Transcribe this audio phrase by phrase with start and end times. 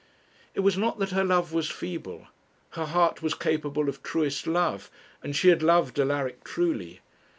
[0.55, 2.25] It was not that her love was feeble.
[2.71, 4.89] Her heart was capable of truest love,
[5.21, 7.01] and she had loved Alaric truly.